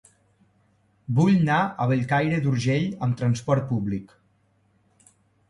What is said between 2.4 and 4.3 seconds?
d'Urgell amb trasport públic.